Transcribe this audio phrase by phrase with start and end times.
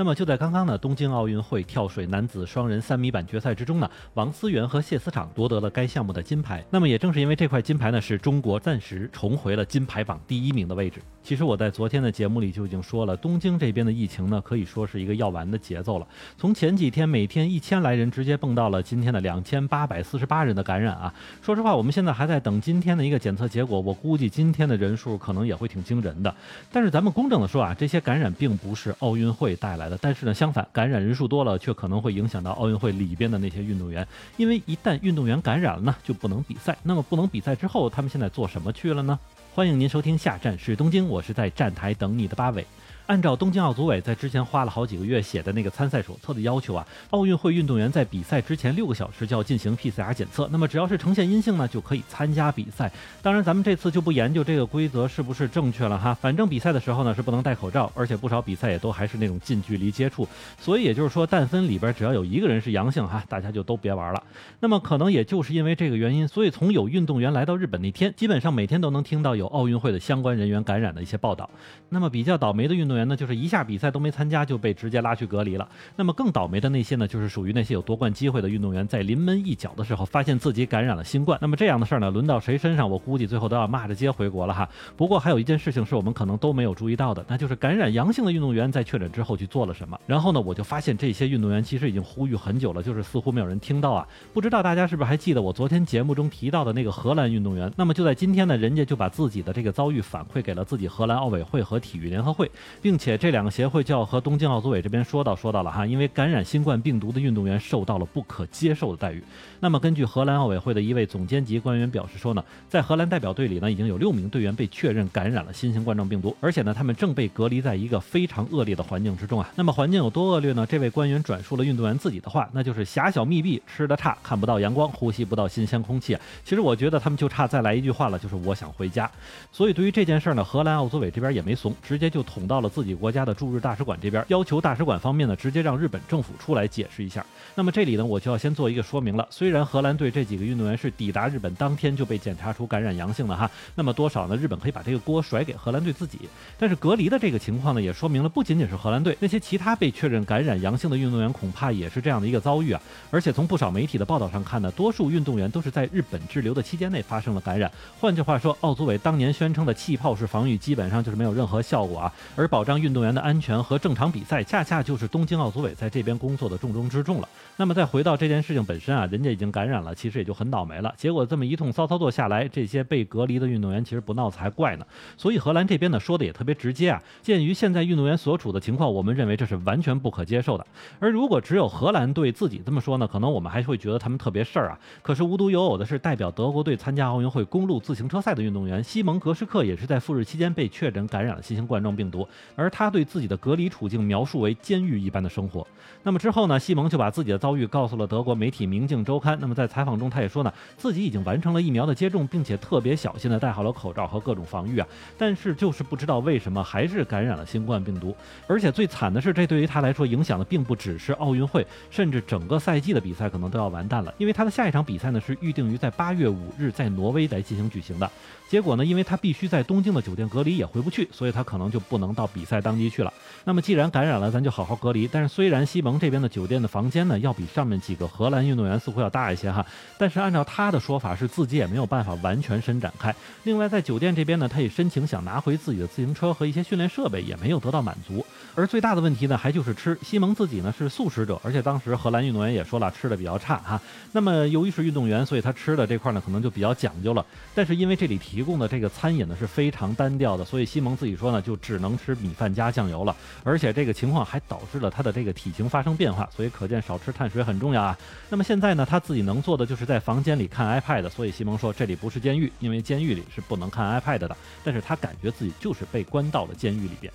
[0.00, 6.64] 那么就在刚刚呢，东京奥运会跳水男子双人三米板决赛之中呢，王思源和谢思埸夺得了该项目的金牌。
[6.70, 11.02] 那么也正是因为这块金牌呢，使中国暂时重回了金牌榜第一名的位置。
[11.28, 16.06] 其实我在昨天的节目里就已经说了，东京这边的疫情呢，可以说是一个要完的节奏了。
[16.38, 21.12] 从前几天每天一千来人，直接蹦到了今天的两千八百四十八人的感染啊。
[21.42, 26.34] 说实话，我们现在还在等今天的一个检测结果，我估计今天的人数可能也会挺惊人的。
[26.72, 29.98] 但是咱们公正的说啊，这些感染并不是奥运会带来的。
[30.00, 36.74] 但是呢，相反，感染人数多了，却可能会影响到奥运会里边的那些运动员，因为一旦运动员感染了呢，就不能比赛。
[36.82, 39.18] 那么不能比赛之后，他们现在做什么去了呢？
[39.54, 42.64] 欢迎您收听下站是东京，我是在站台等你的八尾。
[43.08, 50.46] 按照东京奥组委在之前花了好几个月写的那个参赛手册的要求啊，奥运会运动员在比赛之前六个小时就要进行 PCR 检测。
[50.52, 52.92] 那么只要是呈现阴性呢，就可以参加比赛。
[53.22, 56.12] 当然，咱们这次就不研究这个规则是不是正确了哈。
[56.12, 60.28] 反正比赛的时候呢是不能戴口罩，而且不少比赛也都还是那种近距离接触。
[60.60, 64.22] 所以也就是说，但分里边只要有一个人是阳性哈，大家就都别玩了。
[64.60, 71.48] 那么可能也就是因为这个原因，所以从有运动员来到日本那天，基本上每天都能听到有奥运会的相关人员感染的一些报道。
[71.88, 73.78] 那么比较倒霉的运动员呢，就是一下比。
[73.78, 75.66] 赛都没参加就被直接拉去隔离了。
[75.94, 81.38] 那么更倒霉的那些呢，就是属于那些有夺冠机会的运动员，在临门一脚的时候发现自己感染了新冠。
[81.40, 84.68] 那么这样的事儿呢，轮到谁身上，我估计最后都要骂着街回国了哈。
[84.96, 89.98] 不过还有一件事情是我们可能都没有注意到的，那就是感染阳性的运动员在确诊之后去做了什么。
[90.06, 94.04] 然后呢，我就发现这些运动员其实已经呼吁很久了，就是似乎没有人听到啊。
[94.34, 97.72] 不知道大家是不是还记得我昨天节目中提到的那个荷兰运动员？
[97.76, 102.50] 那么就在今天呢，人家就把自己的这个遭遇反馈给了自己荷兰奥委会和体育联合会，
[102.88, 104.48] 并且这两个协会就要和东京。
[104.48, 109.22] 奥组委这边说到说到了哈，因为感染新冠病毒的运动员受到了不可接受的待遇。
[109.60, 119.52] 那么根据荷兰奥委会的一位总监级官员表示说呢，在荷兰代表队里呢，已经有六名队员被确认感染了新型冠状病毒，而且呢，他们正被隔离在一个非常恶劣的环境之中啊。
[119.54, 120.64] 那么环境有多恶劣呢？
[120.64, 126.16] 这位官员转述了运动员自己的话，那就是狭小密闭，吃的差，看不到阳光，呼吸不到新鲜空气。
[126.42, 129.10] 其实我觉得他们就差再来一句话了，就是我想回家。
[129.52, 134.48] 所以对于这件事呢，荷兰奥组委这边也没怂，直接就捅到了自己国家的驻日大使馆这边要。
[134.48, 137.22] 求大使馆方面呢，直接让日本政府出来解释一下。
[137.54, 139.28] 那么这里呢，我就要先做一个说明了。
[139.30, 144.34] 虽然荷兰队这几个运动员是抵达日本当天就被检查出感染阳性的哈，那么多少呢？
[144.34, 146.20] 日本可以把这个锅甩给荷兰队自己。
[146.58, 152.80] 但是隔离的这个情况呢，也说明了不仅仅是荷兰队，那些其他被确认感染阳性的运动员恐怕也是这样的一个遭遇啊。
[153.10, 157.70] 而且从不少媒体的报道上看呢，多数运动员都是在日本滞留的期间内发生了感染。
[158.00, 162.10] 换句话说，奥组委当年宣称的气泡式防御基本上就是没有任何效果啊。
[162.34, 167.28] 而保保障运动员的安全和正常比赛，恰恰就是东京奥组委在这边工作的重中之重了。
[167.56, 170.92] 那么再回到这件事情本身啊，人家已经感染了，其实也就很倒霉了。
[170.96, 174.84] 结果这么一通骚操作下来，这些被隔离的运动员其实不闹才怪呢。
[175.16, 177.00] 所以荷兰这边呢说的也特别直接啊。
[177.22, 180.66] 鉴于现在运动员所处的情况，我们认为这是完全不可接受的。
[180.98, 184.78] 而如果只有荷兰队自己这么说呢，可能我们还会觉得他们特别事儿啊。
[185.00, 192.26] 可是无独有偶的是，代表德国队参加奥运会公路自行车赛的运动员西蒙·格什克也是在赴日期间被确诊感染了新型冠状病毒，
[192.56, 195.66] 而他对自己的隔离处境描述为监狱一般的生活。
[196.02, 199.34] 那么之后呢，西蒙就把自己的遭遇告诉了德国媒体《明镜周刊》。
[199.40, 204.86] 那么在采访中，他也说呢，自己已经完成了疫苗的接种，并且特别小心的戴好了口罩和各种防御啊。
[205.18, 208.14] 但是就是不知道为什么还是感染了新冠病毒。
[208.46, 214.14] 而且最惨的是，这对于他来说影响的并不只是奥运会，甚至整个赛季的比赛可能都要完蛋了。
[214.18, 218.10] 因为他的下一场比赛呢是预定于在八月五日在挪威来进行举行的。
[218.48, 223.12] 结果呢，因为他必须在东京的酒店隔离，也回不去，所以他可能就不能到比赛当地去了。
[223.44, 225.08] 那么既然感染了，咱就好好隔离。
[225.08, 229.64] 但是虽然西蒙这边的酒店的房间呢，要比上面几个荷兰运动员似乎要大一些哈，
[229.98, 233.14] 但是按照他的说法，是自己也没有办法完全伸展开。
[233.42, 238.24] 另外在酒店这边呢，他也申请想拿回自己的自行车和一些训练设备，也没有得到满足。
[238.54, 239.96] 而最大的问题呢，还就是吃。
[240.02, 243.80] 西蒙自己呢是素食者，而且当时荷兰运动员也说了，吃的比较差哈。
[244.12, 247.24] 那么由于是运动员，所以他吃的这块呢，可能就比较讲究了。
[247.54, 253.16] 但是因为这里提供的这个餐饮呢是非常单调的，所以西蒙自己说呢，就只能吃米饭加酱油了。
[253.42, 257.98] 而且这个情况还导致了他的这个体型发生变化，所以可见少吃碳水很重要啊。
[258.28, 264.36] 那么现在呢，他自己能做的就是在房间里看 iPad，所以西蒙说这里不是监狱，因为监狱里是不能看 iPad 的。
[264.62, 267.12] 但是他感觉自己就是被关到了监狱里边。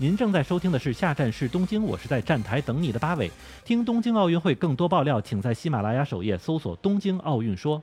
[0.00, 3.28] 您正在收听的是下站是东京，我是在站台等你的八尾。
[3.64, 7.82] 听东京奥运会更多爆料，请在喜马拉雅首页搜索“东京奥运说”。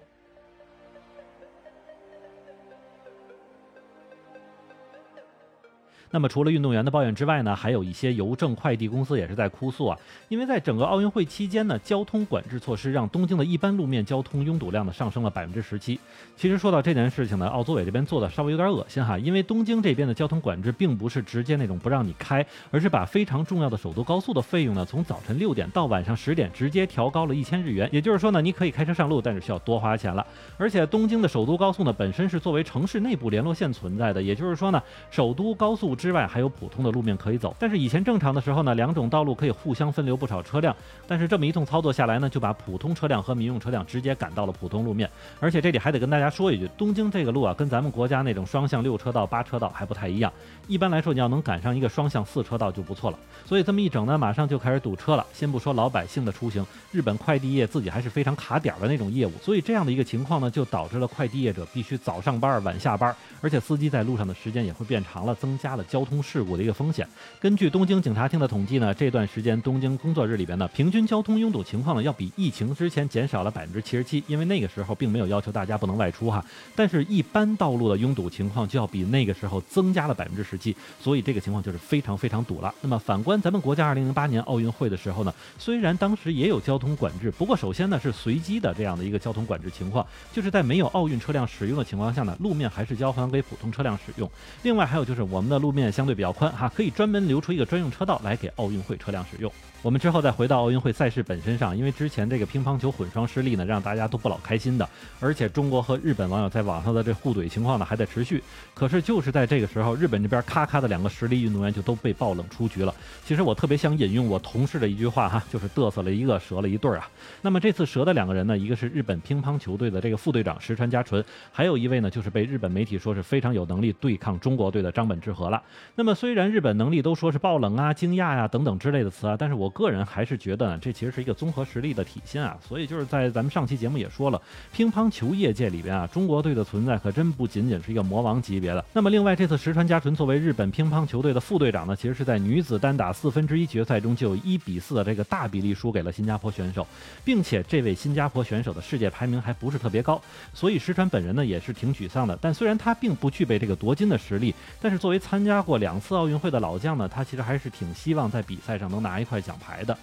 [6.11, 9.97] 那么除了运动员的抱怨之外呢，还有一些邮政快递公司也是在哭诉啊，
[10.29, 15.99] 因为在整个奥运会期间呢，交通管制措施让东京的一般路面交通拥堵量呢上升了百分之十七。
[16.37, 27.89] 其实说到这件事情呢，奥组委这边做的稍微有点恶心哈，因为东京这边的交通管制并不是直接那种不让你开，而是把非常重要的首都高速的费用呢，从早晨六点到晚上十点直接调高了一千日元。
[27.91, 30.25] 也就是说呢，你可以开车上路，但是需要多花钱了。
[30.57, 37.55] 而且东京的首都高速呢，本身是作为城市内部联络线存在的，也就是说呢，首都高速之外还有普通的路面可以走。
[37.59, 40.75] 但是以前正常的时候呢，两种道路可以互相分流不少车辆，
[41.07, 45.09] 但是这么一通操作下来呢，就把普通车辆和民用车辆直接赶到了普通路面。
[45.39, 50.31] 而且这里还得跟大家说一句，东京这个路啊，跟咱们国家那种双向六车道、八车道还不太一样。
[50.67, 53.17] 一般来说，你要能赶上一个双向四车道就不错了。
[53.45, 55.25] 所以这么一整呢，马上就开始堵车了。
[55.33, 67.07] 先不说老百姓的出行，日本快递业自己还是非常卡点儿的那种业务，所以这样的一个情况呢，就导致了快递业者必须早上班晚下班，而且司机在路上的时间也会变长了，增加了交通事故的一个风险。
[67.39, 76.43] 根据东京警察厅的统计呢，这段时间东京工作日里边呢，平均交通拥堵情况呢，要比疫情之前减少了百分之七十七，因为那个时候并没有要求大家不能外出哈，
[76.75, 82.73] 但是一般道路的拥堵情况就要比那个时候增加了百分之十七，所以这个情况就是非常非常堵了。
[82.81, 94.29] 那么反观咱们国家二零零八年奥运会的时候呢，虽然当时也有交通管制，不过首先呢是随机的这样的一个交通管制情况，就是在没有奥运车辆使用的情况下呢，路面还是交还给普通车辆使用。
[94.63, 99.51] 另外还有就是我们的路面相对比较宽哈，可以专门留出一个专用车道来给奥运会车辆使用。
[99.81, 104.89] 我们之后再回到奥运会赛事本身上，因为之前这个乒乓球混双失利呢，让大家都不老开心的，
[105.19, 108.41] 而且中国和日本网友在网上的这互怼情况呢还在持续。
[108.73, 112.91] 可是就是在这个时候，日本这边咔咔的两个实力运动员就都被爆冷出局了。
[113.23, 117.07] 其实我特别想引用我同事的一句话哈，就是嘚瑟了一个折了一对儿啊。
[117.43, 125.61] 那么这次折的两个人呢，一个是日本乒乓球队的这个副队长石川佳纯，还有一位呢就是被日本媒体说是非常有能力对抗中国队的张本智和了。
[125.95, 132.57] 那么虽然日本能力都说是爆冷啊、惊讶呀等等之类的词啊，但是我个人还是觉得呢，这其实是一个综合实力的体现啊。
[132.67, 134.41] 所以就是在咱们上期节目也说了，
[134.73, 138.83] 乒乓球业界里边啊，中国队的存在可真不仅仅是一个魔王级别的。
[138.93, 146.85] 那么另外这次石川佳纯作为日本乒乓球队的副队长呢，其实是在女子单打四分之一决赛中就有一比四的这个大比例输给了新加坡选手，
[147.23, 150.21] 并且这位新加坡选手的世界排名还不是特别高，
[150.53, 152.37] 所以石川本人呢也是挺沮丧的。
[152.41, 159.97] 但虽然他并不具备这个夺金的实力，但是作为参加过两次奥运会的老将呢，他其实还是挺希望在比赛上能拿一块奖牌的。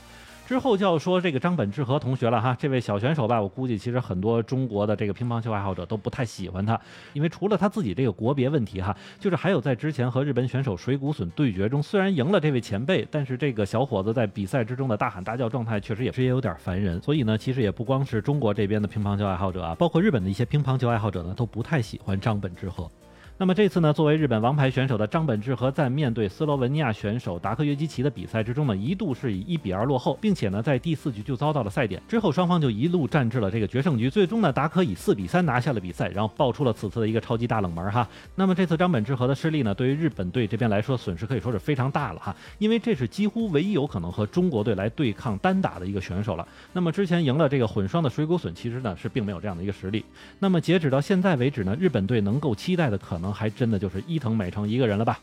[0.45, 6.79] 之后就要说这个张本智和同学了哈，这位小选手吧，我估计其实很多中国的这个乒乓球爱好者都不太喜欢他，
[7.15, 17.01] 因为除了他自己这个国别问题哈，就是还有在之前和日本选手水谷隼对决中，虽然赢了这位前辈，但是这个小伙子在比赛之中的大喊大叫状态，确实也是也有点烦人。
[17.01, 22.91] 所以呢，其实也不光是中国这边的乒乓球爱好者啊，包括日本的一些乒乓球爱好者呢，都不太喜欢张本智和。
[23.43, 32.01] 那么这次呢，作为日本王牌选手的张本智和在面对斯洛文尼亚选手达科约基奇的比赛之中呢，一度是以一比二落后，并且呢在第四局就遭到了赛点。
[32.07, 38.07] 之后双方就一路战至了这个决胜局，最终呢达科以四比三拿下了比赛，然后爆出了此次的一个超级大冷门哈。
[38.37, 46.47] 那么这次张本智和的失利呢，对于日本队这边来说损失可以说是非常大了哈，因为这是几乎唯一有可能和中国队来对抗单打的一个选手了。
[46.73, 50.05] 那么之前赢了这个混双的水谷隼，其实呢是并没有这样的一个实力。
[50.39, 55.21] 那么截止到现在为止呢，日本队能够期待的可能还真的就是伊藤美诚一个人了吧。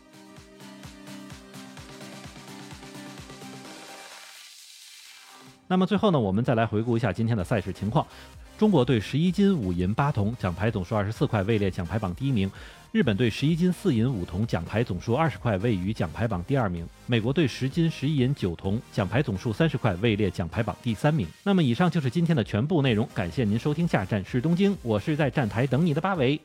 [5.66, 8.04] 那么最后呢，我们再来回顾一下今天的赛事情况。
[8.58, 12.50] 中国队十一金五银八铜，奖牌总数二十四块，位列奖牌榜第一名。
[12.92, 16.84] 日本队十一金四银五铜，奖牌总数二十块，位于奖牌榜第二名。
[17.06, 21.24] 美国队十金十一银九铜，奖牌总数三十块，位列奖牌榜第三名。
[21.44, 26.38] 那么以上就是今天的全部内容，感谢您收听下站是东京，我是在站台等你的八尾。